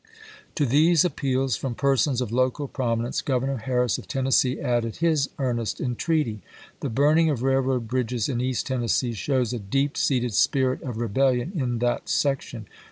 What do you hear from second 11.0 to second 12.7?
^mvf°° bellion in that section.